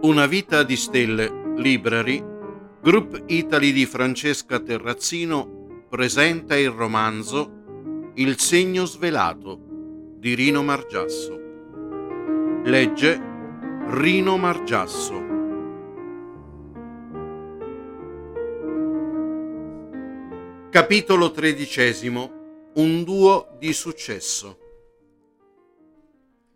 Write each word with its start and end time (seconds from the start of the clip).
Una 0.00 0.26
vita 0.26 0.62
di 0.62 0.76
stelle, 0.76 1.54
Library, 1.56 2.24
Group 2.80 3.24
Italy 3.26 3.72
di 3.72 3.84
Francesca 3.84 4.60
Terrazzino 4.60 5.86
presenta 5.88 6.56
il 6.56 6.70
romanzo 6.70 8.12
Il 8.14 8.38
segno 8.38 8.84
svelato 8.84 9.58
di 10.14 10.34
Rino 10.34 10.62
Margiasso. 10.62 11.40
Legge 12.62 13.20
Rino 13.88 14.36
Margiasso. 14.36 15.26
Capitolo 20.70 21.32
tredicesimo. 21.32 22.70
Un 22.74 23.02
duo 23.02 23.56
di 23.58 23.72
successo. 23.72 24.58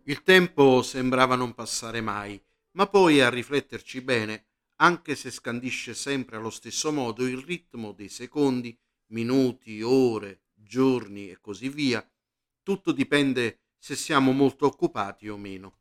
Il 0.03 0.23
tempo 0.23 0.81
sembrava 0.81 1.35
non 1.35 1.53
passare 1.53 1.99
mai 1.99 2.41
ma 2.73 2.87
poi 2.87 3.21
a 3.21 3.29
rifletterci 3.29 4.01
bene, 4.01 4.47
anche 4.77 5.15
se 5.15 5.31
scandisce 5.31 5.93
sempre 5.93 6.37
allo 6.37 6.49
stesso 6.49 6.91
modo 6.91 7.25
il 7.25 7.37
ritmo 7.37 7.91
dei 7.91 8.09
secondi, 8.09 8.77
minuti, 9.07 9.81
ore, 9.81 10.43
giorni 10.53 11.29
e 11.29 11.39
così 11.39 11.69
via, 11.69 12.07
tutto 12.63 12.91
dipende 12.91 13.59
se 13.77 13.95
siamo 13.95 14.31
molto 14.31 14.65
occupati 14.65 15.29
o 15.29 15.37
meno. 15.37 15.79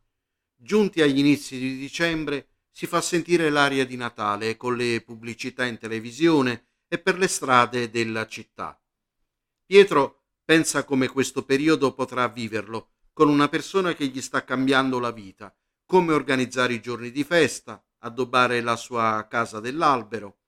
Giunti 0.55 1.01
agli 1.01 1.19
inizi 1.19 1.59
di 1.59 1.79
dicembre 1.79 2.49
si 2.71 2.87
fa 2.87 3.01
sentire 3.01 3.51
l'aria 3.51 3.87
di 3.87 3.97
Natale 3.97 4.57
con 4.57 4.77
le 4.77 5.01
pubblicità 5.03 5.65
in 5.65 5.79
televisione 5.79 6.67
e 6.89 6.99
per 6.99 7.19
le 7.19 7.29
strade 7.29 7.91
della 7.91 8.27
città. 8.27 8.81
Pietro 9.65 10.25
pensa 10.45 10.85
come 10.85 11.09
questo 11.09 11.45
periodo 11.45 11.95
potrà 11.95 12.29
viverlo 12.29 12.91
con 13.13 13.29
una 13.29 13.49
persona 13.49 13.95
che 13.95 14.07
gli 14.07 14.21
sta 14.21 14.45
cambiando 14.45 14.99
la 14.99 15.11
vita 15.11 15.55
come 15.93 16.15
organizzare 16.15 16.73
i 16.73 16.81
giorni 16.81 17.11
di 17.11 17.23
festa, 17.23 17.85
addobbare 17.99 18.63
la 18.63 18.77
sua 18.77 19.27
casa 19.29 19.61
dell'albero 19.61 20.39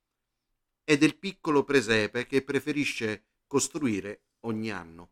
e 0.85 0.97
del 0.97 1.19
piccolo 1.19 1.65
presepe 1.65 2.27
che 2.27 2.41
preferisce 2.41 3.25
costruire 3.47 4.23
ogni 4.47 4.71
anno. 4.71 5.11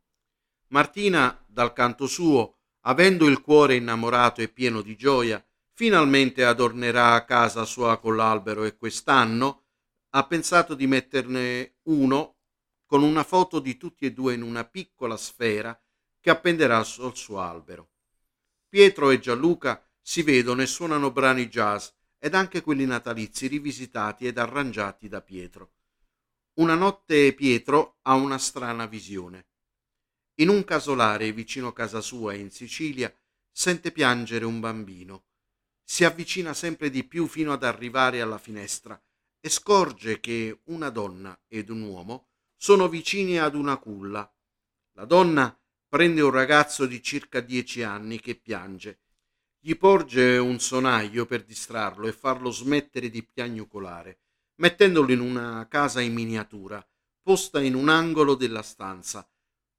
Martina, 0.69 1.39
dal 1.47 1.75
canto 1.75 2.07
suo, 2.07 2.61
avendo 2.87 3.27
il 3.27 3.43
cuore 3.43 3.75
innamorato 3.75 4.41
e 4.41 4.49
pieno 4.49 4.81
di 4.81 4.97
gioia, 4.97 5.45
finalmente 5.71 6.47
adornerà 6.47 7.23
casa 7.27 7.67
sua 7.67 7.99
con 7.99 8.17
l'albero 8.17 8.65
e 8.65 8.79
quest'anno 8.79 9.65
ha 10.13 10.27
pensato 10.27 10.75
di 10.75 10.87
metterne 10.87 11.75
uno 11.83 12.37
con 12.87 13.03
una 13.03 13.23
foto 13.23 13.61
di 13.61 13.77
tutti 13.77 14.07
e 14.07 14.15
due 14.15 14.33
in 14.33 14.41
una 14.41 14.65
piccola 14.65 15.19
sfera 15.19 15.79
che 16.21 16.31
appenderà 16.31 16.83
sul 16.85 17.15
suo 17.15 17.39
albero. 17.39 17.91
Pietro 18.67 19.11
e 19.11 19.19
Gianluca 19.19 19.87
si 20.03 20.23
vedono 20.23 20.63
e 20.63 20.67
suonano 20.67 21.13
brani 21.13 21.49
jazz 21.49 21.89
ed 22.19 22.35
anche 22.35 22.61
quelli 22.61 22.85
natalizi 22.85 23.47
rivisitati 23.47 24.27
ed 24.27 24.37
arrangiati 24.37 25.09
da 25.09 25.23
Pietro. 25.23 25.73
Una 26.55 26.75
notte 26.75 27.33
Pietro 27.35 27.99
ha 28.03 28.15
una 28.15 28.39
strana 28.39 28.87
visione. 28.87 29.47
In 30.37 30.49
un 30.49 30.65
casolare 30.65 31.33
vicino 31.33 31.73
casa 31.73 32.01
sua 32.01 32.35
in 32.35 32.51
Sicilia 32.51 33.15
sente 33.51 33.93
piangere 33.93 34.45
un 34.45 34.61
bambino. 34.61 35.25
Si 35.85 36.05
avvicina 36.05 36.53
sempre 36.53 36.91
di 36.91 37.05
più 37.05 37.27
fino 37.27 37.53
ad 37.53 37.65
arrivare 37.65 38.21
alla 38.21 38.39
finestra 38.39 39.01
e 39.41 39.49
scorge 39.49 40.21
che 40.21 40.61
una 40.65 40.91
donna 40.91 41.39
ed 41.49 41.71
un 41.71 41.83
uomo 41.83 42.29
sono 42.57 42.89
vicini 42.89 43.39
ad 43.39 43.55
una 43.55 43.77
culla. 43.77 44.31
La 44.93 45.05
donna 45.05 45.59
prende 45.89 46.21
un 46.21 46.31
ragazzo 46.31 46.87
di 46.87 47.03
circa 47.03 47.41
dieci 47.41 47.83
anni 47.83 48.21
che 48.21 48.35
piange 48.35 49.01
gli 49.65 49.77
porge 49.77 50.39
un 50.39 50.59
sonaglio 50.59 51.25
per 51.25 51.45
distrarlo 51.45 52.09
e 52.09 52.13
farlo 52.13 52.51
smettere 52.51 53.09
di 53.09 53.23
piagnucolare, 53.23 54.19
mettendolo 54.57 55.13
in 55.13 55.21
una 55.21 55.69
casa 55.69 56.01
in 56.01 56.13
miniatura, 56.15 56.85
posta 57.23 57.61
in 57.61 57.77
un 57.77 57.89
angolo 57.89 58.35
della 58.35 58.63
stanza. 58.63 59.25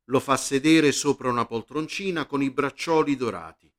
Lo 0.05 0.21
fa 0.21 0.37
sedere 0.37 0.93
sopra 0.93 1.29
una 1.29 1.45
poltroncina 1.45 2.25
con 2.25 2.41
i 2.41 2.49
braccioli 2.49 3.17
dorati. 3.17 3.69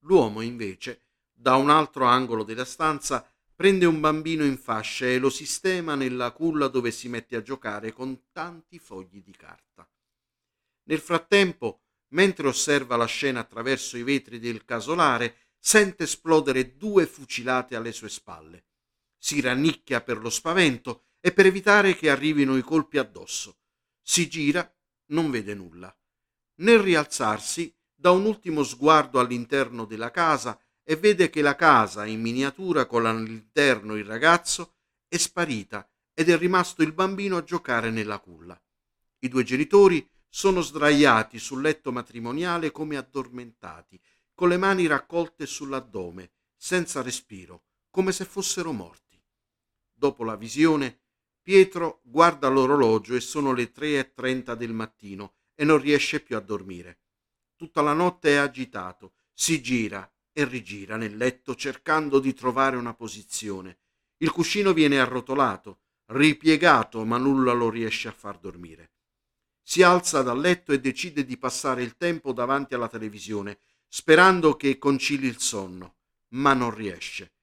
L'uomo, 0.00 0.40
invece, 0.40 1.02
da 1.32 1.54
un 1.54 1.70
altro 1.70 2.04
angolo 2.06 2.42
della 2.42 2.64
stanza, 2.64 3.24
prende 3.54 3.86
un 3.86 4.00
bambino 4.00 4.44
in 4.44 4.58
fascia 4.58 5.06
e 5.06 5.18
lo 5.18 5.30
sistema 5.30 5.94
nella 5.94 6.32
culla 6.32 6.66
dove 6.66 6.90
si 6.90 7.08
mette 7.08 7.36
a 7.36 7.42
giocare 7.42 7.92
con 7.92 8.24
tanti 8.32 8.80
fogli 8.80 9.22
di 9.22 9.36
carta. 9.36 9.88
Nel 10.82 10.98
frattempo, 10.98 11.82
mentre 12.10 12.48
osserva 12.48 12.96
la 12.96 13.06
scena 13.06 13.40
attraverso 13.40 13.96
i 13.96 14.02
vetri 14.02 14.38
del 14.38 14.64
casolare, 14.64 15.36
sente 15.58 16.04
esplodere 16.04 16.76
due 16.76 17.06
fucilate 17.06 17.76
alle 17.76 17.92
sue 17.92 18.08
spalle. 18.08 18.64
Si 19.18 19.40
rannicchia 19.40 20.00
per 20.00 20.18
lo 20.18 20.30
spavento 20.30 21.04
e 21.20 21.32
per 21.32 21.46
evitare 21.46 21.96
che 21.96 22.10
arrivino 22.10 22.56
i 22.56 22.62
colpi 22.62 22.98
addosso. 22.98 23.58
Si 24.00 24.28
gira, 24.28 24.72
non 25.06 25.30
vede 25.30 25.54
nulla. 25.54 25.94
Nel 26.56 26.78
rialzarsi, 26.78 27.74
dà 27.94 28.10
un 28.10 28.24
ultimo 28.24 28.62
sguardo 28.62 29.18
all'interno 29.18 29.84
della 29.84 30.10
casa 30.10 30.58
e 30.84 30.96
vede 30.96 31.28
che 31.28 31.42
la 31.42 31.56
casa 31.56 32.06
in 32.06 32.20
miniatura 32.20 32.86
con 32.86 33.04
all'interno 33.04 33.96
il 33.96 34.04
ragazzo 34.04 34.76
è 35.08 35.16
sparita 35.16 35.88
ed 36.14 36.30
è 36.30 36.38
rimasto 36.38 36.82
il 36.82 36.92
bambino 36.92 37.36
a 37.36 37.44
giocare 37.44 37.90
nella 37.90 38.18
culla. 38.20 38.60
I 39.20 39.28
due 39.28 39.42
genitori 39.42 40.08
sono 40.38 40.60
sdraiati 40.60 41.40
sul 41.40 41.60
letto 41.60 41.90
matrimoniale 41.90 42.70
come 42.70 42.96
addormentati, 42.96 44.00
con 44.34 44.48
le 44.48 44.56
mani 44.56 44.86
raccolte 44.86 45.46
sull'addome, 45.46 46.30
senza 46.54 47.02
respiro, 47.02 47.64
come 47.90 48.12
se 48.12 48.24
fossero 48.24 48.70
morti. 48.70 49.20
Dopo 49.92 50.22
la 50.22 50.36
visione, 50.36 51.00
Pietro 51.42 52.02
guarda 52.04 52.46
l'orologio 52.46 53.16
e 53.16 53.20
sono 53.20 53.52
le 53.52 53.72
tre 53.72 53.98
e 53.98 54.14
trenta 54.14 54.54
del 54.54 54.72
mattino 54.72 55.32
e 55.56 55.64
non 55.64 55.80
riesce 55.80 56.20
più 56.20 56.36
a 56.36 56.40
dormire. 56.40 57.00
Tutta 57.56 57.82
la 57.82 57.92
notte 57.92 58.30
è 58.30 58.36
agitato, 58.36 59.14
si 59.32 59.60
gira 59.60 60.08
e 60.32 60.44
rigira 60.44 60.96
nel 60.96 61.16
letto 61.16 61.56
cercando 61.56 62.20
di 62.20 62.32
trovare 62.32 62.76
una 62.76 62.94
posizione. 62.94 63.78
Il 64.18 64.30
cuscino 64.30 64.72
viene 64.72 65.00
arrotolato, 65.00 65.80
ripiegato, 66.10 67.04
ma 67.04 67.16
nulla 67.18 67.52
lo 67.54 67.68
riesce 67.70 68.06
a 68.06 68.12
far 68.12 68.38
dormire. 68.38 68.92
Si 69.70 69.82
alza 69.82 70.22
dal 70.22 70.40
letto 70.40 70.72
e 70.72 70.80
decide 70.80 71.26
di 71.26 71.36
passare 71.36 71.82
il 71.82 71.98
tempo 71.98 72.32
davanti 72.32 72.72
alla 72.72 72.88
televisione, 72.88 73.58
sperando 73.86 74.56
che 74.56 74.78
concili 74.78 75.26
il 75.26 75.40
sonno, 75.40 75.96
ma 76.28 76.54
non 76.54 76.74
riesce. 76.74 77.34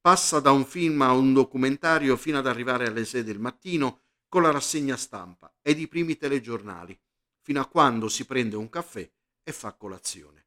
Passa 0.00 0.40
da 0.40 0.50
un 0.50 0.64
film 0.64 1.02
a 1.02 1.12
un 1.12 1.32
documentario 1.32 2.16
fino 2.16 2.38
ad 2.38 2.48
arrivare 2.48 2.88
alle 2.88 3.04
6 3.04 3.22
del 3.22 3.38
mattino 3.38 4.00
con 4.28 4.42
la 4.42 4.50
rassegna 4.50 4.96
stampa 4.96 5.54
ed 5.62 5.78
i 5.78 5.86
primi 5.86 6.16
telegiornali, 6.16 7.00
fino 7.40 7.60
a 7.60 7.68
quando 7.68 8.08
si 8.08 8.26
prende 8.26 8.56
un 8.56 8.68
caffè 8.68 9.08
e 9.44 9.52
fa 9.52 9.72
colazione. 9.74 10.46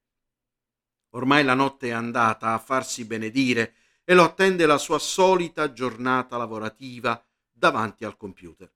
Ormai 1.11 1.45
la 1.45 1.53
notte 1.53 1.87
è 1.87 1.91
andata 1.91 2.51
a 2.51 2.59
farsi 2.59 3.05
benedire 3.05 3.75
e 4.03 4.15
lo 4.15 4.23
attende 4.25 4.65
la 4.65 4.77
sua 4.77 4.99
solita 4.99 5.71
giornata 5.71 6.35
lavorativa 6.35 7.25
davanti 7.49 8.03
al 8.03 8.17
computer. 8.17 8.74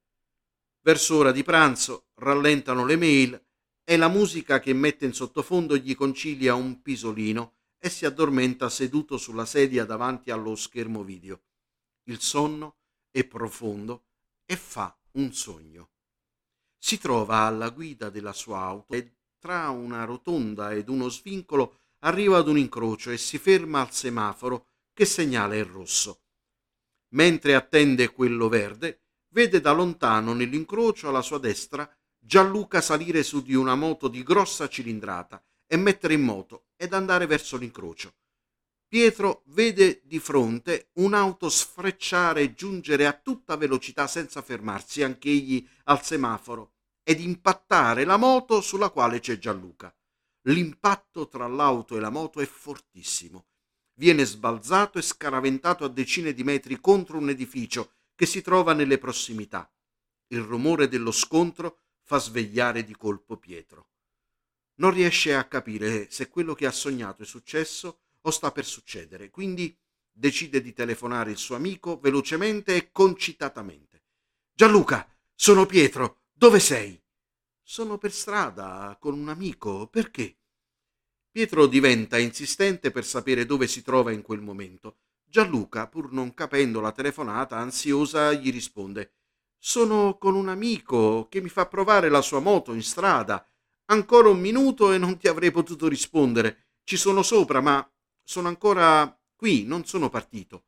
Verso 0.81 1.17
ora 1.17 1.31
di 1.31 1.43
pranzo 1.43 2.07
rallentano 2.15 2.85
le 2.85 2.95
mail 2.95 3.45
e 3.83 3.97
la 3.97 4.07
musica 4.07 4.59
che 4.59 4.73
mette 4.73 5.05
in 5.05 5.13
sottofondo 5.13 5.75
gli 5.75 5.95
concilia 5.95 6.55
un 6.55 6.81
pisolino 6.81 7.55
e 7.77 7.89
si 7.89 8.05
addormenta 8.05 8.69
seduto 8.69 9.17
sulla 9.17 9.45
sedia 9.45 9.85
davanti 9.85 10.31
allo 10.31 10.55
schermo 10.55 11.03
video. 11.03 11.41
Il 12.03 12.19
sonno 12.21 12.77
è 13.11 13.23
profondo 13.25 14.05
e 14.45 14.55
fa 14.55 14.97
un 15.13 15.33
sogno. 15.33 15.91
Si 16.77 16.97
trova 16.97 17.39
alla 17.39 17.69
guida 17.69 18.09
della 18.09 18.33
sua 18.33 18.59
auto 18.59 18.93
e 18.93 19.15
tra 19.37 19.69
una 19.69 20.05
rotonda 20.05 20.71
ed 20.71 20.87
uno 20.89 21.09
svincolo 21.09 21.79
arriva 21.99 22.37
ad 22.37 22.47
un 22.47 22.57
incrocio 22.57 23.11
e 23.11 23.17
si 23.17 23.37
ferma 23.37 23.81
al 23.81 23.91
semaforo 23.91 24.67
che 24.93 25.05
segnala 25.05 25.55
il 25.55 25.65
rosso. 25.65 26.21
Mentre 27.09 27.55
attende 27.55 28.11
quello 28.11 28.47
verde, 28.49 29.08
vede 29.29 29.61
da 29.61 29.71
lontano 29.71 30.33
nell'incrocio 30.33 31.09
alla 31.09 31.21
sua 31.21 31.39
destra 31.39 31.89
Gianluca 32.17 32.81
salire 32.81 33.23
su 33.23 33.41
di 33.41 33.55
una 33.55 33.75
moto 33.75 34.07
di 34.07 34.23
grossa 34.23 34.67
cilindrata 34.67 35.43
e 35.65 35.77
mettere 35.77 36.13
in 36.13 36.21
moto 36.21 36.65
ed 36.75 36.93
andare 36.93 37.25
verso 37.25 37.57
l'incrocio. 37.57 38.13
Pietro 38.87 39.43
vede 39.47 40.01
di 40.03 40.19
fronte 40.19 40.89
un'auto 40.93 41.47
sfrecciare 41.47 42.41
e 42.41 42.53
giungere 42.53 43.05
a 43.05 43.13
tutta 43.13 43.55
velocità 43.55 44.07
senza 44.07 44.41
fermarsi 44.41 45.03
anch'egli 45.03 45.65
al 45.85 46.03
semaforo 46.03 46.73
ed 47.03 47.19
impattare 47.19 48.03
la 48.03 48.17
moto 48.17 48.61
sulla 48.61 48.89
quale 48.89 49.19
c'è 49.19 49.37
Gianluca. 49.37 49.95
L'impatto 50.47 51.27
tra 51.27 51.47
l'auto 51.47 51.95
e 51.95 51.99
la 51.99 52.09
moto 52.09 52.39
è 52.39 52.45
fortissimo. 52.45 53.45
Viene 53.93 54.25
sbalzato 54.25 54.97
e 54.97 55.03
scaraventato 55.03 55.83
a 55.83 55.89
decine 55.89 56.33
di 56.33 56.43
metri 56.43 56.79
contro 56.79 57.17
un 57.17 57.29
edificio 57.29 57.98
che 58.19 58.25
si 58.25 58.41
trova 58.41 58.73
nelle 58.73 58.97
prossimità. 58.97 59.73
Il 60.33 60.41
rumore 60.41 60.89
dello 60.89 61.13
scontro 61.13 61.83
fa 62.03 62.17
svegliare 62.17 62.83
di 62.83 62.93
colpo 62.93 63.37
Pietro. 63.37 63.91
Non 64.81 64.91
riesce 64.91 65.33
a 65.33 65.47
capire 65.47 66.11
se 66.11 66.27
quello 66.27 66.53
che 66.53 66.65
ha 66.65 66.71
sognato 66.71 67.23
è 67.23 67.25
successo 67.25 68.01
o 68.19 68.29
sta 68.29 68.51
per 68.51 68.65
succedere, 68.65 69.29
quindi 69.29 69.73
decide 70.11 70.61
di 70.61 70.73
telefonare 70.73 71.31
il 71.31 71.37
suo 71.37 71.55
amico 71.55 71.97
velocemente 71.97 72.75
e 72.75 72.91
concitatamente. 72.91 74.03
Gianluca, 74.51 75.09
sono 75.33 75.65
Pietro, 75.65 76.23
dove 76.33 76.59
sei? 76.59 77.01
Sono 77.63 77.97
per 77.97 78.11
strada 78.11 78.97
con 78.99 79.17
un 79.17 79.29
amico, 79.29 79.87
perché? 79.87 80.39
Pietro 81.31 81.67
diventa 81.67 82.17
insistente 82.17 82.91
per 82.91 83.05
sapere 83.05 83.45
dove 83.45 83.65
si 83.65 83.81
trova 83.81 84.11
in 84.11 84.23
quel 84.23 84.41
momento. 84.41 84.97
Gianluca, 85.31 85.87
pur 85.87 86.11
non 86.11 86.33
capendo 86.33 86.81
la 86.81 86.91
telefonata, 86.91 87.55
ansiosa, 87.55 88.33
gli 88.33 88.51
risponde 88.51 89.13
Sono 89.59 90.17
con 90.17 90.33
un 90.33 90.49
amico 90.49 91.27
che 91.29 91.39
mi 91.39 91.49
fa 91.49 91.67
provare 91.67 92.09
la 92.09 92.21
sua 92.21 92.39
moto 92.39 92.73
in 92.73 92.81
strada. 92.81 93.47
Ancora 93.91 94.29
un 94.29 94.39
minuto 94.39 94.91
e 94.91 94.97
non 94.97 95.17
ti 95.17 95.27
avrei 95.27 95.51
potuto 95.51 95.87
rispondere. 95.87 96.69
Ci 96.83 96.97
sono 96.97 97.21
sopra, 97.21 97.61
ma 97.61 97.87
sono 98.23 98.47
ancora 98.47 99.15
qui, 99.35 99.65
non 99.65 99.85
sono 99.85 100.09
partito. 100.09 100.65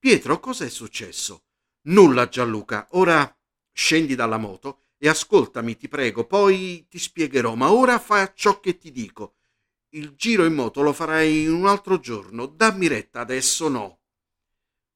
Pietro, 0.00 0.40
cos'è 0.40 0.68
successo? 0.68 1.44
Nulla, 1.82 2.28
Gianluca. 2.28 2.88
Ora 2.92 3.32
scendi 3.72 4.16
dalla 4.16 4.36
moto 4.36 4.80
e 4.98 5.08
ascoltami, 5.08 5.76
ti 5.76 5.86
prego, 5.86 6.26
poi 6.26 6.86
ti 6.88 6.98
spiegherò, 6.98 7.54
ma 7.54 7.70
ora 7.70 8.00
fa 8.00 8.32
ciò 8.34 8.58
che 8.58 8.78
ti 8.78 8.90
dico. 8.90 9.36
Il 9.94 10.14
giro 10.14 10.46
in 10.46 10.54
moto 10.54 10.80
lo 10.80 10.94
farai 10.94 11.42
in 11.42 11.52
un 11.52 11.66
altro 11.66 12.00
giorno, 12.00 12.46
dammi 12.46 12.86
retta, 12.86 13.20
adesso 13.20 13.68
no. 13.68 14.00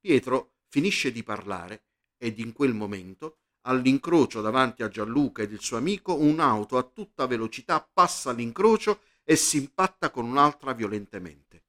Pietro 0.00 0.54
finisce 0.68 1.12
di 1.12 1.22
parlare 1.22 1.84
ed 2.16 2.38
in 2.38 2.54
quel 2.54 2.72
momento, 2.72 3.40
all'incrocio 3.66 4.40
davanti 4.40 4.82
a 4.82 4.88
Gianluca 4.88 5.42
ed 5.42 5.52
il 5.52 5.60
suo 5.60 5.76
amico, 5.76 6.14
un'auto 6.14 6.78
a 6.78 6.82
tutta 6.82 7.26
velocità 7.26 7.86
passa 7.92 8.32
l'incrocio 8.32 9.02
e 9.22 9.36
si 9.36 9.58
impatta 9.58 10.10
con 10.10 10.24
un'altra 10.24 10.72
violentemente. 10.72 11.64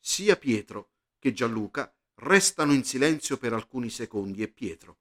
Sia 0.00 0.34
Pietro 0.34 0.94
che 1.20 1.32
Gianluca 1.32 1.94
restano 2.14 2.72
in 2.72 2.82
silenzio 2.82 3.36
per 3.36 3.52
alcuni 3.52 3.88
secondi 3.88 4.42
e 4.42 4.48
Pietro. 4.48 4.98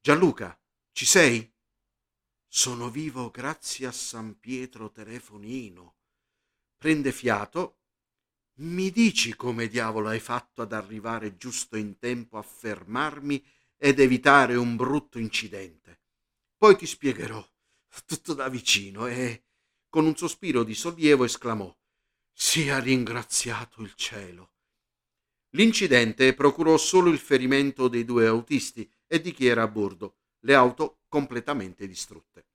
Gianluca, 0.00 0.56
ci 0.92 1.06
sei? 1.06 1.52
Sono 2.46 2.88
vivo 2.88 3.30
grazie 3.30 3.88
a 3.88 3.92
San 3.92 4.38
Pietro 4.38 4.92
telefonino 4.92 5.96
prende 6.78 7.12
fiato. 7.12 7.80
Mi 8.60 8.90
dici 8.90 9.34
come 9.34 9.68
diavolo 9.68 10.08
hai 10.08 10.20
fatto 10.20 10.62
ad 10.62 10.72
arrivare 10.72 11.36
giusto 11.36 11.76
in 11.76 11.98
tempo 11.98 12.38
a 12.38 12.42
fermarmi 12.42 13.44
ed 13.76 14.00
evitare 14.00 14.56
un 14.56 14.76
brutto 14.76 15.18
incidente? 15.18 16.00
Poi 16.56 16.76
ti 16.76 16.86
spiegherò, 16.86 17.46
tutto 18.06 18.34
da 18.34 18.48
vicino, 18.48 19.06
e 19.06 19.44
con 19.88 20.06
un 20.06 20.16
sospiro 20.16 20.64
di 20.64 20.74
sollievo 20.74 21.24
esclamò 21.24 21.72
Sia 22.32 22.78
ringraziato 22.78 23.82
il 23.82 23.94
cielo. 23.94 24.52
L'incidente 25.50 26.34
procurò 26.34 26.76
solo 26.76 27.10
il 27.10 27.18
ferimento 27.18 27.88
dei 27.88 28.04
due 28.04 28.26
autisti 28.26 28.90
e 29.06 29.20
di 29.20 29.32
chi 29.32 29.46
era 29.46 29.62
a 29.62 29.68
bordo, 29.68 30.18
le 30.40 30.54
auto 30.54 31.00
completamente 31.08 31.86
distrutte. 31.86 32.46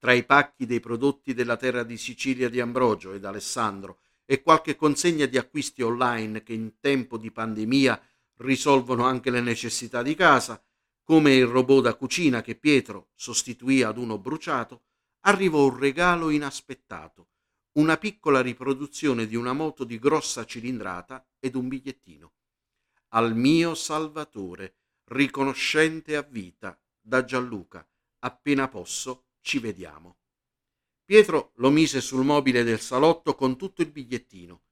Tra 0.00 0.14
i 0.14 0.24
pacchi 0.24 0.64
dei 0.64 0.80
prodotti 0.80 1.34
della 1.34 1.58
terra 1.58 1.82
di 1.82 1.98
Sicilia 1.98 2.48
di 2.48 2.58
Ambrogio 2.58 3.12
ed 3.12 3.26
Alessandro 3.26 4.00
e 4.24 4.40
qualche 4.40 4.74
consegna 4.74 5.26
di 5.26 5.36
acquisti 5.36 5.82
online 5.82 6.42
che 6.42 6.54
in 6.54 6.80
tempo 6.80 7.18
di 7.18 7.30
pandemia 7.30 8.00
risolvono 8.36 9.04
anche 9.04 9.28
le 9.28 9.42
necessità 9.42 10.02
di 10.02 10.14
casa, 10.14 10.64
come 11.04 11.34
il 11.34 11.44
robot 11.44 11.82
da 11.82 11.94
cucina 11.96 12.40
che 12.40 12.54
Pietro 12.54 13.10
sostituì 13.14 13.82
ad 13.82 13.98
uno 13.98 14.16
bruciato, 14.16 14.84
arrivò 15.24 15.66
un 15.66 15.78
regalo 15.78 16.30
inaspettato, 16.30 17.28
una 17.72 17.98
piccola 17.98 18.40
riproduzione 18.40 19.26
di 19.26 19.36
una 19.36 19.52
moto 19.52 19.84
di 19.84 19.98
grossa 19.98 20.46
cilindrata 20.46 21.28
ed 21.38 21.56
un 21.56 21.68
bigliettino. 21.68 22.32
Al 23.08 23.36
mio 23.36 23.74
Salvatore, 23.74 24.76
riconoscente 25.10 26.16
a 26.16 26.22
vita, 26.22 26.80
da 26.98 27.22
Gianluca, 27.22 27.86
appena 28.20 28.66
posso, 28.66 29.26
ci 29.40 29.58
vediamo. 29.58 30.16
Pietro 31.04 31.52
lo 31.56 31.70
mise 31.70 32.00
sul 32.00 32.24
mobile 32.24 32.62
del 32.62 32.80
salotto 32.80 33.34
con 33.34 33.56
tutto 33.56 33.82
il 33.82 33.90
bigliettino. 33.90 34.62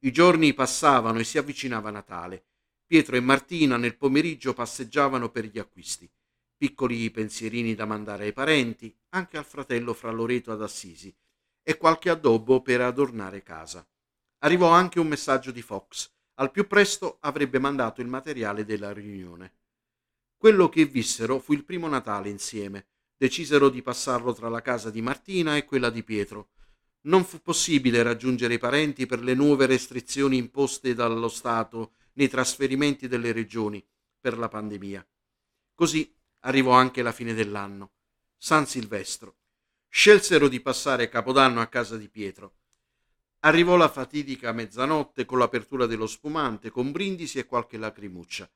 I 0.00 0.12
giorni 0.12 0.54
passavano 0.54 1.18
e 1.18 1.24
si 1.24 1.38
avvicinava 1.38 1.90
Natale. 1.90 2.46
Pietro 2.86 3.16
e 3.16 3.20
Martina 3.20 3.76
nel 3.76 3.96
pomeriggio 3.96 4.54
passeggiavano 4.54 5.30
per 5.30 5.46
gli 5.46 5.58
acquisti. 5.58 6.10
Piccoli 6.56 7.10
pensierini 7.10 7.74
da 7.74 7.84
mandare 7.84 8.24
ai 8.24 8.32
parenti, 8.32 8.96
anche 9.10 9.36
al 9.36 9.44
fratello 9.44 9.92
fra 9.92 10.10
Loreto 10.10 10.52
ad 10.52 10.62
Assisi, 10.62 11.14
e 11.62 11.76
qualche 11.76 12.10
addobbo 12.10 12.62
per 12.62 12.80
adornare 12.80 13.42
casa. 13.42 13.86
Arrivò 14.38 14.70
anche 14.70 15.00
un 15.00 15.08
messaggio 15.08 15.50
di 15.50 15.62
Fox. 15.62 16.10
Al 16.34 16.50
più 16.50 16.66
presto 16.66 17.18
avrebbe 17.20 17.58
mandato 17.58 18.00
il 18.00 18.06
materiale 18.06 18.64
della 18.64 18.92
riunione. 18.92 19.52
Quello 20.36 20.68
che 20.68 20.84
vissero 20.84 21.40
fu 21.40 21.52
il 21.52 21.64
primo 21.64 21.88
Natale 21.88 22.28
insieme, 22.28 22.86
decisero 23.18 23.68
di 23.68 23.82
passarlo 23.82 24.32
tra 24.32 24.48
la 24.48 24.62
casa 24.62 24.90
di 24.90 25.02
Martina 25.02 25.56
e 25.56 25.64
quella 25.64 25.90
di 25.90 26.04
Pietro. 26.04 26.50
Non 27.02 27.24
fu 27.24 27.42
possibile 27.42 28.02
raggiungere 28.02 28.54
i 28.54 28.58
parenti 28.58 29.06
per 29.06 29.22
le 29.22 29.34
nuove 29.34 29.66
restrizioni 29.66 30.36
imposte 30.36 30.94
dallo 30.94 31.28
Stato 31.28 31.92
nei 32.14 32.28
trasferimenti 32.28 33.08
delle 33.08 33.32
regioni 33.32 33.84
per 34.20 34.38
la 34.38 34.48
pandemia. 34.48 35.06
Così 35.74 36.14
arrivò 36.40 36.72
anche 36.72 37.02
la 37.02 37.12
fine 37.12 37.34
dell'anno. 37.34 37.92
San 38.36 38.66
Silvestro. 38.66 39.36
Scelsero 39.88 40.48
di 40.48 40.60
passare 40.60 41.08
Capodanno 41.08 41.60
a 41.60 41.66
casa 41.66 41.96
di 41.96 42.08
Pietro. 42.08 42.54
Arrivò 43.40 43.76
la 43.76 43.88
fatidica 43.88 44.52
mezzanotte 44.52 45.24
con 45.24 45.38
l'apertura 45.38 45.86
dello 45.86 46.06
spumante, 46.06 46.70
con 46.70 46.92
brindisi 46.92 47.38
e 47.38 47.46
qualche 47.46 47.78
lacrimuccia. 47.78 48.48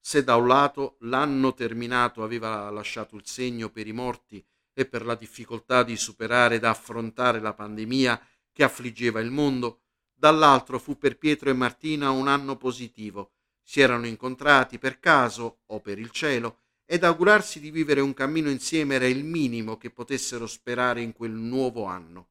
Se 0.00 0.24
da 0.24 0.36
un 0.36 0.46
lato 0.46 0.96
l'anno 1.00 1.52
terminato 1.52 2.22
aveva 2.22 2.70
lasciato 2.70 3.16
il 3.16 3.26
segno 3.26 3.70
per 3.70 3.86
i 3.86 3.92
morti 3.92 4.44
e 4.72 4.86
per 4.86 5.04
la 5.04 5.14
difficoltà 5.14 5.82
di 5.82 5.96
superare 5.96 6.54
ed 6.54 6.64
affrontare 6.64 7.38
la 7.38 7.52
pandemia 7.52 8.20
che 8.50 8.64
affliggeva 8.64 9.20
il 9.20 9.30
mondo, 9.30 9.82
dall'altro 10.14 10.78
fu 10.78 10.96
per 10.96 11.18
Pietro 11.18 11.50
e 11.50 11.54
Martina 11.54 12.10
un 12.10 12.28
anno 12.28 12.56
positivo. 12.56 13.32
Si 13.62 13.80
erano 13.80 14.06
incontrati 14.06 14.78
per 14.78 14.98
caso 14.98 15.60
o 15.66 15.80
per 15.80 15.98
il 15.98 16.10
cielo 16.10 16.58
ed 16.86 17.04
augurarsi 17.04 17.60
di 17.60 17.70
vivere 17.70 18.00
un 18.00 18.14
cammino 18.14 18.50
insieme 18.50 18.96
era 18.96 19.06
il 19.06 19.22
minimo 19.22 19.76
che 19.76 19.90
potessero 19.90 20.46
sperare 20.46 21.02
in 21.02 21.12
quel 21.12 21.30
nuovo 21.30 21.84
anno. 21.84 22.30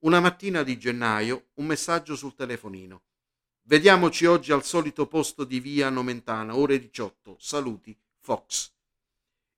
Una 0.00 0.20
mattina 0.20 0.62
di 0.62 0.76
gennaio 0.76 1.46
un 1.54 1.66
messaggio 1.66 2.14
sul 2.14 2.34
telefonino. 2.34 3.04
Vediamoci 3.66 4.26
oggi 4.26 4.52
al 4.52 4.62
solito 4.62 5.06
posto 5.06 5.42
di 5.42 5.58
via 5.58 5.88
Nomentana, 5.88 6.54
ore 6.54 6.78
18. 6.78 7.38
Saluti, 7.40 7.98
Fox. 8.20 8.70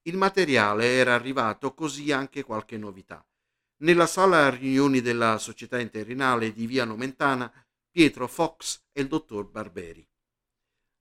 Il 0.02 0.16
materiale 0.16 0.86
era 0.92 1.12
arrivato, 1.12 1.74
così 1.74 2.12
anche 2.12 2.44
qualche 2.44 2.78
novità. 2.78 3.26
Nella 3.78 4.06
sala 4.06 4.48
riunioni 4.48 5.00
della 5.00 5.38
società 5.38 5.80
interinale 5.80 6.52
di 6.52 6.68
via 6.68 6.84
Nomentana, 6.84 7.52
Pietro 7.90 8.28
Fox 8.28 8.84
e 8.92 9.00
il 9.00 9.08
dottor 9.08 9.50
Barberi. 9.50 10.08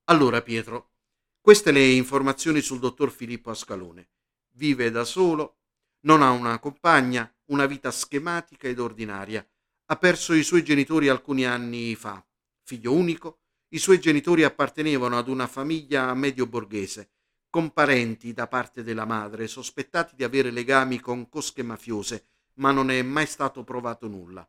Allora, 0.05 0.41
Pietro, 0.41 0.93
queste 1.39 1.71
le 1.71 1.85
informazioni 1.85 2.59
sul 2.61 2.79
dottor 2.79 3.11
Filippo 3.11 3.51
Ascalone. 3.51 4.09
Vive 4.53 4.89
da 4.89 5.03
solo, 5.03 5.57
non 6.05 6.23
ha 6.23 6.31
una 6.31 6.57
compagna, 6.57 7.31
una 7.51 7.67
vita 7.67 7.91
schematica 7.91 8.67
ed 8.67 8.79
ordinaria. 8.79 9.47
Ha 9.85 9.95
perso 9.95 10.33
i 10.33 10.41
suoi 10.41 10.63
genitori 10.63 11.07
alcuni 11.07 11.45
anni 11.45 11.93
fa 11.93 12.25
figlio 12.65 12.93
unico, 12.93 13.41
i 13.69 13.77
suoi 13.77 13.99
genitori 13.99 14.43
appartenevano 14.43 15.19
ad 15.19 15.27
una 15.27 15.45
famiglia 15.45 16.11
medio 16.15 16.47
borghese, 16.47 17.11
con 17.47 17.71
parenti 17.71 18.33
da 18.33 18.47
parte 18.47 18.81
della 18.81 19.05
madre 19.05 19.47
sospettati 19.47 20.15
di 20.15 20.23
avere 20.23 20.49
legami 20.49 20.99
con 20.99 21.29
cosche 21.29 21.61
mafiose, 21.61 22.25
ma 22.55 22.71
non 22.71 22.89
è 22.89 22.99
mai 23.03 23.27
stato 23.27 23.63
provato 23.63 24.07
nulla. 24.07 24.47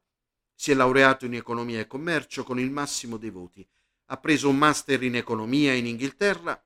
Si 0.54 0.70
è 0.70 0.74
laureato 0.74 1.26
in 1.26 1.34
economia 1.34 1.78
e 1.78 1.86
commercio 1.86 2.42
con 2.42 2.58
il 2.58 2.70
massimo 2.70 3.18
dei 3.18 3.28
voti. 3.28 3.66
Ha 4.06 4.16
preso 4.16 4.48
un 4.48 4.56
master 4.56 5.02
in 5.02 5.16
economia 5.16 5.74
in 5.74 5.86
Inghilterra, 5.86 6.58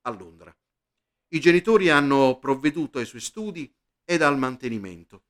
a 0.00 0.10
Londra. 0.10 0.56
I 1.28 1.40
genitori 1.40 1.90
hanno 1.90 2.38
provveduto 2.38 2.98
ai 2.98 3.04
suoi 3.04 3.20
studi 3.20 3.70
ed 4.02 4.22
al 4.22 4.38
mantenimento. 4.38 5.24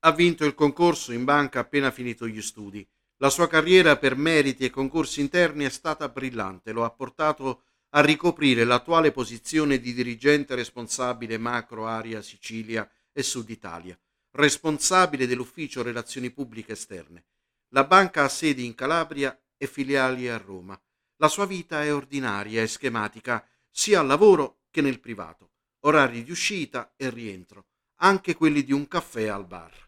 Ha 0.00 0.10
vinto 0.10 0.44
il 0.44 0.54
concorso 0.54 1.12
in 1.12 1.22
banca 1.22 1.60
appena 1.60 1.92
finito 1.92 2.26
gli 2.26 2.42
studi 2.42 2.84
la 3.18 3.30
sua 3.30 3.48
carriera 3.48 3.96
per 3.96 4.14
meriti 4.14 4.64
e 4.64 4.70
concorsi 4.70 5.20
interni 5.20 5.64
è 5.64 5.70
stata 5.70 6.08
brillante, 6.08 6.72
lo 6.72 6.84
ha 6.84 6.90
portato 6.90 7.62
a 7.90 8.00
ricoprire 8.00 8.64
l'attuale 8.64 9.10
posizione 9.10 9.78
di 9.78 9.94
dirigente 9.94 10.54
responsabile 10.54 11.38
macro 11.38 11.86
area 11.86 12.20
Sicilia 12.20 12.88
e 13.12 13.22
Sud 13.22 13.48
Italia, 13.48 13.98
responsabile 14.32 15.26
dell'ufficio 15.26 15.82
relazioni 15.82 16.30
pubbliche 16.30 16.72
esterne. 16.72 17.24
La 17.68 17.84
banca 17.84 18.24
ha 18.24 18.28
sedi 18.28 18.66
in 18.66 18.74
Calabria 18.74 19.38
e 19.56 19.66
filiali 19.66 20.28
a 20.28 20.36
Roma. 20.36 20.78
La 21.16 21.28
sua 21.28 21.46
vita 21.46 21.82
è 21.82 21.94
ordinaria 21.94 22.60
e 22.60 22.66
schematica 22.66 23.46
sia 23.70 24.00
al 24.00 24.06
lavoro 24.06 24.64
che 24.70 24.82
nel 24.82 25.00
privato, 25.00 25.52
orari 25.80 26.22
di 26.22 26.30
uscita 26.30 26.92
e 26.96 27.08
rientro, 27.08 27.68
anche 28.00 28.34
quelli 28.34 28.62
di 28.62 28.72
un 28.72 28.86
caffè 28.86 29.28
al 29.28 29.46
bar. 29.46 29.85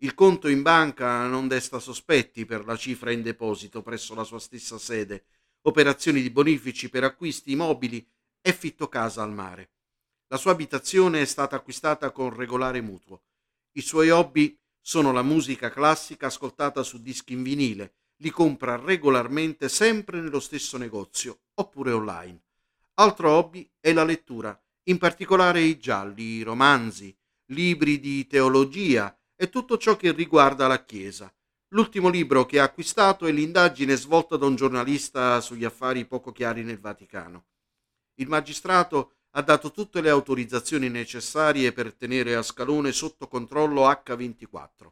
Il 0.00 0.12
conto 0.12 0.48
in 0.48 0.60
banca 0.60 1.26
non 1.26 1.48
desta 1.48 1.78
sospetti 1.78 2.44
per 2.44 2.66
la 2.66 2.76
cifra 2.76 3.12
in 3.12 3.22
deposito 3.22 3.80
presso 3.80 4.14
la 4.14 4.24
sua 4.24 4.38
stessa 4.38 4.78
sede, 4.78 5.24
operazioni 5.62 6.20
di 6.20 6.28
bonifici 6.28 6.90
per 6.90 7.02
acquisti 7.02 7.52
immobili 7.52 8.06
e 8.42 8.52
fitto 8.52 8.88
casa 8.88 9.22
al 9.22 9.32
mare. 9.32 9.70
La 10.28 10.36
sua 10.36 10.50
abitazione 10.50 11.22
è 11.22 11.24
stata 11.24 11.56
acquistata 11.56 12.10
con 12.10 12.34
regolare 12.34 12.82
mutuo. 12.82 13.22
I 13.72 13.80
suoi 13.80 14.10
hobby 14.10 14.58
sono 14.80 15.12
la 15.12 15.22
musica 15.22 15.70
classica 15.70 16.26
ascoltata 16.26 16.82
su 16.82 17.00
dischi 17.00 17.32
in 17.32 17.42
vinile, 17.42 17.94
li 18.16 18.30
compra 18.30 18.76
regolarmente 18.76 19.68
sempre 19.70 20.20
nello 20.20 20.40
stesso 20.40 20.76
negozio 20.76 21.40
oppure 21.54 21.92
online. 21.92 22.42
Altro 22.94 23.30
hobby 23.30 23.68
è 23.80 23.94
la 23.94 24.04
lettura, 24.04 24.58
in 24.84 24.98
particolare 24.98 25.62
i 25.62 25.78
gialli, 25.78 26.22
i 26.22 26.42
romanzi, 26.42 27.16
libri 27.46 27.98
di 27.98 28.26
teologia 28.26 29.16
e 29.36 29.48
tutto 29.48 29.78
ciò 29.78 29.96
che 29.96 30.12
riguarda 30.12 30.66
la 30.66 30.82
Chiesa. 30.84 31.32
L'ultimo 31.68 32.08
libro 32.08 32.46
che 32.46 32.58
ha 32.58 32.64
acquistato 32.64 33.26
è 33.26 33.32
l'indagine 33.32 33.96
svolta 33.96 34.36
da 34.36 34.46
un 34.46 34.56
giornalista 34.56 35.40
sugli 35.40 35.64
affari 35.64 36.06
poco 36.06 36.32
chiari 36.32 36.62
nel 36.62 36.80
Vaticano. 36.80 37.46
Il 38.14 38.28
magistrato 38.28 39.12
ha 39.30 39.42
dato 39.42 39.70
tutte 39.70 40.00
le 40.00 40.08
autorizzazioni 40.08 40.88
necessarie 40.88 41.72
per 41.72 41.92
tenere 41.92 42.34
Ascalone 42.34 42.92
sotto 42.92 43.28
controllo 43.28 43.82
H24. 43.90 44.86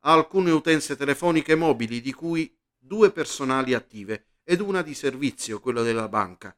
Ha 0.00 0.12
alcune 0.12 0.50
utenze 0.50 0.96
telefoniche 0.96 1.54
mobili, 1.54 2.00
di 2.00 2.12
cui 2.12 2.52
due 2.76 3.12
personali 3.12 3.74
attive 3.74 4.24
ed 4.42 4.60
una 4.60 4.82
di 4.82 4.94
servizio, 4.94 5.60
quella 5.60 5.82
della 5.82 6.08
banca. 6.08 6.56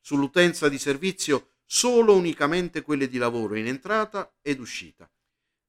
Sull'utenza 0.00 0.68
di 0.68 0.78
servizio 0.78 1.52
solo 1.64 2.14
unicamente 2.14 2.82
quelle 2.82 3.08
di 3.08 3.16
lavoro 3.16 3.54
in 3.54 3.68
entrata 3.68 4.34
ed 4.42 4.60
uscita. 4.60 5.10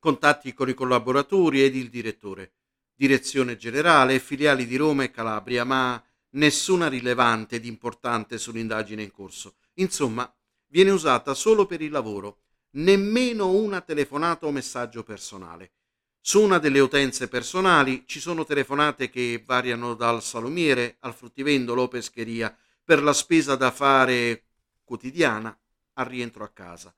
Contatti 0.04 0.54
con 0.54 0.68
i 0.68 0.74
collaboratori 0.74 1.64
ed 1.64 1.78
il 1.78 1.90
direttore. 1.90 2.56
Direzione 2.94 3.56
generale 3.56 4.16
e 4.16 4.20
filiali 4.20 4.68
di 4.68 4.76
Roma 4.76 5.04
e 5.04 5.12
Calabria, 5.12 5.64
ma 5.64 6.04
nessuna 6.32 6.90
rilevante 6.90 7.56
ed 7.56 7.64
importante 7.64 8.38
sull'indagine 8.38 9.02
in 9.02 9.12
corso. 9.12 9.56
Insomma, 9.76 10.30
viene 10.68 10.92
usata 10.92 11.34
solo 11.34 11.66
per 11.66 11.82
il 11.82 11.90
lavoro, 11.90 12.40
nemmeno 12.72 13.52
una 13.52 13.80
telefonata 13.80 14.46
o 14.46 14.52
messaggio 14.52 15.04
personale. 15.04 15.72
Su 16.20 16.42
una 16.42 16.58
delle 16.58 16.82
utenze 16.82 17.30
personali 17.30 18.04
ci 18.06 18.20
sono 18.20 18.44
telefonate 18.44 19.10
che 19.10 19.42
variano 19.46 19.94
dal 19.94 20.22
salumiere 20.22 20.98
al 21.00 21.16
fruttivendolo 21.16 21.84
o 21.84 21.88
pescheria 21.88 22.54
per 22.84 23.02
la 23.02 23.14
spesa 23.14 23.56
da 23.56 23.72
fare 23.72 24.44
quotidiana 24.84 25.58
al 25.94 26.06
rientro 26.08 26.44
a 26.44 26.50
casa. 26.50 26.94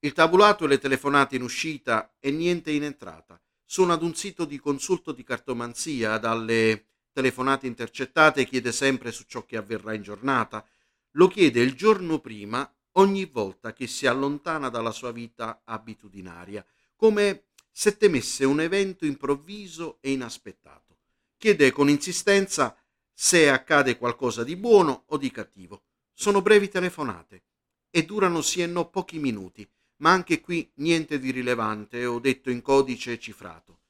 Il 0.00 0.12
tabulato 0.12 0.64
e 0.64 0.68
le 0.68 0.78
telefonate 0.78 1.34
in 1.34 1.42
uscita 1.42 2.14
e 2.20 2.30
niente 2.30 2.70
in 2.70 2.84
entrata 2.84 3.40
sono 3.64 3.92
ad 3.92 4.02
un 4.02 4.14
sito 4.14 4.44
di 4.44 4.58
consulto 4.58 5.10
di 5.10 5.24
cartomanzia, 5.24 6.18
dalle 6.18 6.86
telefonate 7.12 7.66
intercettate 7.66 8.46
chiede 8.46 8.70
sempre 8.70 9.10
su 9.10 9.24
ciò 9.26 9.44
che 9.44 9.56
avverrà 9.56 9.94
in 9.94 10.02
giornata, 10.02 10.64
lo 11.12 11.26
chiede 11.26 11.60
il 11.60 11.74
giorno 11.74 12.20
prima 12.20 12.72
ogni 12.92 13.24
volta 13.24 13.72
che 13.72 13.88
si 13.88 14.06
allontana 14.06 14.68
dalla 14.68 14.92
sua 14.92 15.10
vita 15.10 15.62
abitudinaria, 15.64 16.64
come 16.94 17.46
se 17.68 17.96
temesse 17.96 18.44
un 18.44 18.60
evento 18.60 19.04
improvviso 19.04 19.98
e 20.00 20.12
inaspettato. 20.12 20.98
Chiede 21.36 21.72
con 21.72 21.88
insistenza 21.88 22.76
se 23.12 23.50
accade 23.50 23.98
qualcosa 23.98 24.44
di 24.44 24.54
buono 24.54 25.04
o 25.08 25.16
di 25.16 25.32
cattivo. 25.32 25.82
Sono 26.12 26.40
brevi 26.40 26.68
telefonate 26.68 27.42
e 27.90 28.04
durano 28.04 28.42
sì 28.42 28.62
e 28.62 28.66
no 28.66 28.88
pochi 28.88 29.18
minuti, 29.18 29.68
ma 29.98 30.10
anche 30.10 30.40
qui 30.40 30.70
niente 30.76 31.18
di 31.18 31.30
rilevante 31.30 32.04
o 32.06 32.18
detto 32.18 32.50
in 32.50 32.62
codice 32.62 33.18
cifrato. 33.18 33.80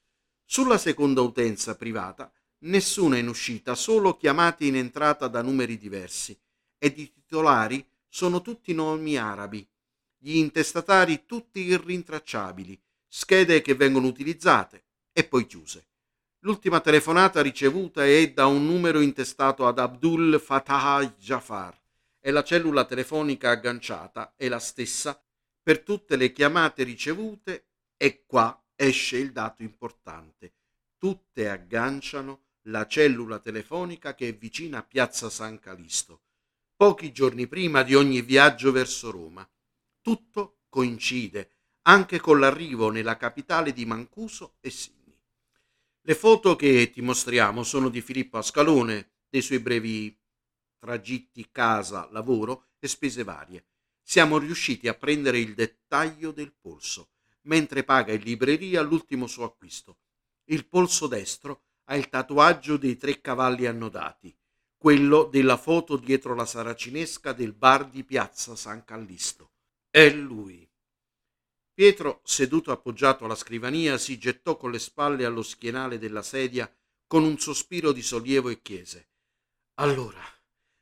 Sulla 0.44 0.78
seconda 0.78 1.20
utenza 1.20 1.76
privata 1.76 2.32
nessuna 2.60 3.18
in 3.18 3.28
uscita, 3.28 3.74
solo 3.74 4.16
chiamate 4.16 4.64
in 4.64 4.76
entrata 4.76 5.28
da 5.28 5.42
numeri 5.42 5.78
diversi 5.78 6.38
ed 6.78 6.98
i 6.98 7.12
titolari 7.12 7.86
sono 8.08 8.40
tutti 8.40 8.72
nomi 8.72 9.16
arabi, 9.16 9.66
gli 10.16 10.36
intestatari 10.36 11.24
tutti 11.26 11.60
irrintracciabili, 11.60 12.80
schede 13.06 13.60
che 13.60 13.74
vengono 13.74 14.06
utilizzate 14.06 14.84
e 15.12 15.24
poi 15.24 15.46
chiuse. 15.46 15.86
L'ultima 16.40 16.80
telefonata 16.80 17.42
ricevuta 17.42 18.04
è 18.04 18.32
da 18.32 18.46
un 18.46 18.64
numero 18.64 19.00
intestato 19.00 19.66
ad 19.66 19.78
Abdul 19.78 20.40
Fattah 20.40 21.14
Jafar 21.18 21.78
e 22.20 22.30
la 22.30 22.42
cellula 22.42 22.84
telefonica 22.84 23.50
agganciata 23.50 24.34
è 24.36 24.48
la 24.48 24.58
stessa 24.58 25.20
per 25.68 25.80
tutte 25.80 26.16
le 26.16 26.32
chiamate 26.32 26.82
ricevute 26.82 27.66
e 27.98 28.24
qua 28.24 28.58
esce 28.74 29.18
il 29.18 29.32
dato 29.32 29.62
importante. 29.62 30.54
Tutte 30.96 31.50
agganciano 31.50 32.44
la 32.68 32.86
cellula 32.86 33.38
telefonica 33.38 34.14
che 34.14 34.28
è 34.28 34.34
vicina 34.34 34.78
a 34.78 34.82
Piazza 34.82 35.28
San 35.28 35.58
Calisto 35.58 36.22
pochi 36.74 37.12
giorni 37.12 37.46
prima 37.48 37.82
di 37.82 37.94
ogni 37.94 38.22
viaggio 38.22 38.72
verso 38.72 39.10
Roma. 39.10 39.46
Tutto 40.00 40.60
coincide 40.70 41.50
anche 41.82 42.18
con 42.18 42.38
l'arrivo 42.38 42.88
nella 42.88 43.18
capitale 43.18 43.74
di 43.74 43.84
Mancuso 43.84 44.54
e 44.60 44.70
Sinni. 44.70 45.20
Le 46.00 46.14
foto 46.14 46.56
che 46.56 46.90
ti 46.90 47.02
mostriamo 47.02 47.62
sono 47.62 47.90
di 47.90 48.00
Filippo 48.00 48.38
Ascalone, 48.38 49.16
dei 49.28 49.42
suoi 49.42 49.58
brevi 49.58 50.18
tragitti 50.78 51.46
casa-lavoro 51.52 52.68
e 52.78 52.88
spese 52.88 53.22
varie. 53.22 53.66
Siamo 54.10 54.38
riusciti 54.38 54.88
a 54.88 54.94
prendere 54.94 55.38
il 55.38 55.52
dettaglio 55.52 56.32
del 56.32 56.54
polso, 56.58 57.10
mentre 57.42 57.84
paga 57.84 58.14
in 58.14 58.22
libreria 58.22 58.80
l'ultimo 58.80 59.26
suo 59.26 59.44
acquisto. 59.44 59.98
Il 60.44 60.66
polso 60.66 61.06
destro 61.06 61.64
ha 61.84 61.94
il 61.94 62.08
tatuaggio 62.08 62.78
dei 62.78 62.96
tre 62.96 63.20
cavalli 63.20 63.66
annodati 63.66 64.34
quello 64.78 65.24
della 65.24 65.58
foto 65.58 65.98
dietro 65.98 66.34
la 66.34 66.46
saracinesca 66.46 67.34
del 67.34 67.52
bar 67.52 67.90
di 67.90 68.02
piazza 68.02 68.56
San 68.56 68.82
Callisto. 68.82 69.50
È 69.90 70.08
lui. 70.08 70.66
Pietro, 71.74 72.22
seduto 72.24 72.72
appoggiato 72.72 73.26
alla 73.26 73.34
scrivania, 73.34 73.98
si 73.98 74.16
gettò 74.16 74.56
con 74.56 74.70
le 74.70 74.78
spalle 74.78 75.26
allo 75.26 75.42
schienale 75.42 75.98
della 75.98 76.22
sedia 76.22 76.72
con 77.06 77.24
un 77.24 77.38
sospiro 77.38 77.92
di 77.92 78.00
sollievo 78.00 78.48
e 78.48 78.62
chiese 78.62 79.08
Allora, 79.74 80.22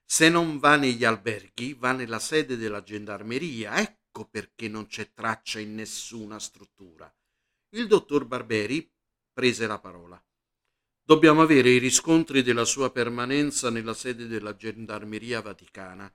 se 0.08 0.28
non 0.28 0.58
va 0.58 0.76
negli 0.76 1.04
alberghi, 1.04 1.74
va 1.74 1.90
nella 1.90 2.20
sede 2.20 2.56
della 2.56 2.82
gendarmeria. 2.82 3.80
Ecco 3.80 4.24
perché 4.24 4.68
non 4.68 4.86
c'è 4.86 5.12
traccia 5.12 5.58
in 5.58 5.74
nessuna 5.74 6.38
struttura. 6.38 7.12
Il 7.70 7.88
dottor 7.88 8.24
Barberi 8.24 8.88
prese 9.32 9.66
la 9.66 9.80
parola. 9.80 10.22
Dobbiamo 11.02 11.42
avere 11.42 11.70
i 11.70 11.78
riscontri 11.78 12.42
della 12.42 12.64
sua 12.64 12.90
permanenza 12.90 13.68
nella 13.68 13.94
sede 13.94 14.26
della 14.26 14.56
Gendarmeria 14.56 15.40
Vaticana. 15.40 16.10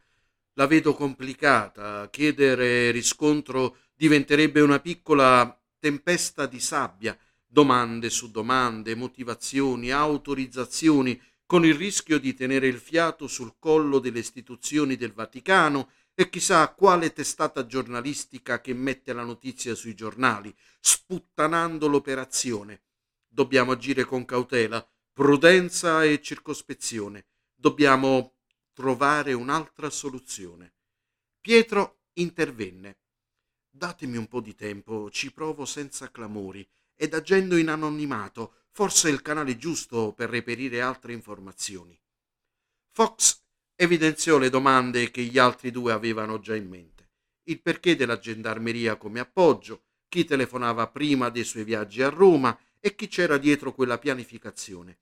La 0.53 0.67
vedo 0.67 0.93
complicata. 0.95 2.09
Chiedere 2.09 2.91
riscontro 2.91 3.77
diventerebbe 3.93 4.59
una 4.59 4.79
piccola 4.79 5.57
tempesta 5.79 6.45
di 6.45 6.59
sabbia, 6.59 7.17
domande 7.45 8.09
su 8.09 8.31
domande, 8.31 8.95
motivazioni, 8.95 9.91
autorizzazioni, 9.91 11.17
con 11.51 11.65
il 11.65 11.75
rischio 11.75 12.17
di 12.17 12.33
tenere 12.33 12.67
il 12.67 12.79
fiato 12.79 13.27
sul 13.27 13.55
collo 13.59 13.99
delle 13.99 14.19
istituzioni 14.19 14.95
del 14.95 15.11
Vaticano 15.11 15.91
e 16.13 16.29
chissà 16.29 16.73
quale 16.73 17.11
testata 17.11 17.65
giornalistica 17.65 18.61
che 18.61 18.73
mette 18.73 19.11
la 19.11 19.23
notizia 19.23 19.75
sui 19.75 19.93
giornali, 19.93 20.55
sputtanando 20.79 21.89
l'operazione. 21.89 22.83
Dobbiamo 23.27 23.73
agire 23.73 24.05
con 24.05 24.23
cautela, 24.23 24.89
prudenza 25.11 26.05
e 26.05 26.21
circospezione. 26.21 27.25
Dobbiamo 27.53 28.35
trovare 28.71 29.33
un'altra 29.33 29.89
soluzione. 29.89 30.75
Pietro 31.41 32.03
intervenne. 32.13 32.99
Datemi 33.69 34.15
un 34.15 34.27
po' 34.27 34.39
di 34.39 34.55
tempo, 34.55 35.11
ci 35.11 35.33
provo 35.33 35.65
senza 35.65 36.09
clamori 36.11 36.65
ed 36.95 37.13
agendo 37.13 37.57
in 37.57 37.67
anonimato, 37.67 38.53
forse 38.71 39.09
il 39.09 39.21
canale 39.21 39.57
giusto 39.57 40.13
per 40.13 40.29
reperire 40.29 40.81
altre 40.81 41.13
informazioni. 41.13 41.99
Fox 42.91 43.41
evidenziò 43.75 44.37
le 44.37 44.49
domande 44.49 45.11
che 45.11 45.23
gli 45.23 45.37
altri 45.37 45.71
due 45.71 45.91
avevano 45.91 46.39
già 46.39 46.55
in 46.55 46.67
mente. 46.67 47.09
Il 47.43 47.61
perché 47.61 47.95
della 47.95 48.19
gendarmeria 48.19 48.95
come 48.95 49.19
appoggio, 49.19 49.83
chi 50.07 50.25
telefonava 50.25 50.87
prima 50.87 51.29
dei 51.29 51.43
suoi 51.43 51.63
viaggi 51.63 52.01
a 52.01 52.09
Roma 52.09 52.57
e 52.79 52.95
chi 52.95 53.07
c'era 53.07 53.37
dietro 53.37 53.73
quella 53.73 53.97
pianificazione. 53.97 54.99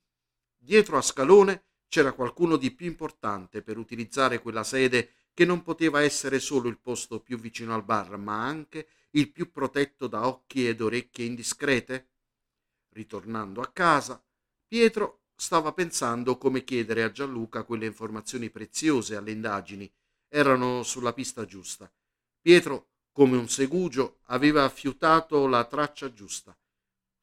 Dietro 0.56 0.96
a 0.96 1.02
Scalone 1.02 1.64
c'era 1.88 2.12
qualcuno 2.12 2.56
di 2.56 2.70
più 2.70 2.86
importante 2.86 3.62
per 3.62 3.76
utilizzare 3.76 4.40
quella 4.40 4.62
sede 4.62 5.14
che 5.34 5.44
non 5.44 5.62
poteva 5.62 6.02
essere 6.02 6.38
solo 6.38 6.68
il 6.68 6.78
posto 6.78 7.20
più 7.20 7.38
vicino 7.38 7.74
al 7.74 7.84
bar, 7.84 8.16
ma 8.16 8.44
anche 8.44 8.86
il 9.12 9.32
più 9.32 9.50
protetto 9.50 10.06
da 10.06 10.26
occhi 10.26 10.68
ed 10.68 10.80
orecchie 10.80 11.24
indiscrete? 11.24 12.09
Ritornando 12.90 13.60
a 13.60 13.70
casa, 13.72 14.22
Pietro 14.66 15.22
stava 15.34 15.72
pensando 15.72 16.36
come 16.36 16.64
chiedere 16.64 17.02
a 17.02 17.10
Gianluca 17.10 17.64
quelle 17.64 17.86
informazioni 17.86 18.50
preziose 18.50 19.16
alle 19.16 19.30
indagini. 19.30 19.90
Erano 20.28 20.82
sulla 20.82 21.12
pista 21.12 21.44
giusta. 21.44 21.90
Pietro, 22.40 22.90
come 23.12 23.36
un 23.36 23.48
segugio, 23.48 24.20
aveva 24.26 24.64
affiutato 24.64 25.46
la 25.46 25.64
traccia 25.64 26.12
giusta. 26.12 26.56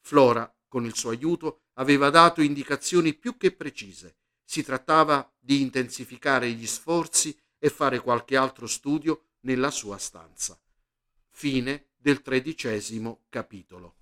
Flora, 0.02 0.54
con 0.68 0.86
il 0.86 0.96
suo 0.96 1.12
aiuto, 1.12 1.62
aveva 1.74 2.10
dato 2.10 2.42
indicazioni 2.42 3.14
più 3.14 3.38
che 3.38 3.52
precise. 3.52 4.18
Si 4.44 4.64
trattava 4.64 5.30
di 5.40 5.62
intensificare 5.62 6.52
gli 6.52 6.68
sforzi 6.68 7.38
e 7.60 7.70
fare 7.70 8.00
qualche 8.00 8.36
altro 8.36 8.68
studio 8.68 9.28
nella 9.42 9.72
sua 9.72 9.98
stanza. 9.98 10.60
Fine 11.30 11.90
del 11.96 12.22
tredicesimo 12.22 13.26
capitolo. 13.30 13.97